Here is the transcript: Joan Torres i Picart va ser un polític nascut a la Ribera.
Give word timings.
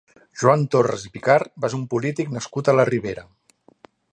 Joan 0.43 0.63
Torres 0.75 1.03
i 1.09 1.11
Picart 1.17 1.51
va 1.65 1.71
ser 1.73 1.79
un 1.81 1.85
polític 1.93 2.35
nascut 2.39 2.73
a 2.73 2.77
la 2.79 2.87
Ribera. 2.91 3.27